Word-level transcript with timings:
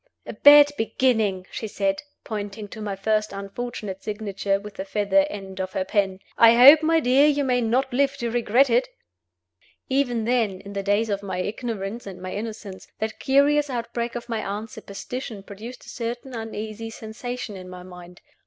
"A 0.25 0.33
bad 0.33 0.71
beginning!" 0.79 1.45
she 1.51 1.67
said, 1.67 2.01
pointing 2.23 2.67
to 2.69 2.81
my 2.81 2.95
first 2.95 3.31
unfortunate 3.31 4.01
signature 4.01 4.59
with 4.59 4.73
the 4.73 4.83
feather 4.83 5.27
end 5.29 5.61
of 5.61 5.73
her 5.73 5.85
pen. 5.85 6.17
"I 6.39 6.55
hope, 6.55 6.81
my 6.81 6.99
dear, 6.99 7.27
you 7.27 7.43
may 7.43 7.61
not 7.61 7.93
live 7.93 8.17
to 8.17 8.31
regret 8.31 8.67
it." 8.71 8.87
Even 9.89 10.25
then, 10.25 10.59
in 10.61 10.73
the 10.73 10.81
days 10.81 11.11
of 11.11 11.21
my 11.21 11.37
ignorance 11.37 12.07
and 12.07 12.19
my 12.19 12.31
innocence, 12.33 12.87
that 12.97 13.19
curious 13.19 13.69
outbreak 13.69 14.15
of 14.15 14.27
my 14.27 14.43
aunt's 14.43 14.73
superstition 14.73 15.43
produced 15.43 15.85
a 15.85 15.89
certain 15.89 16.33
uneasy 16.33 16.89
sensation 16.89 17.55
in 17.55 17.69
my 17.69 17.83
mind. 17.83 18.21